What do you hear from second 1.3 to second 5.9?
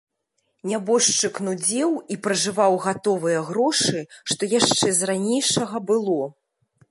нудзеў і пражываў гатовыя грошы, што яшчэ з ранейшага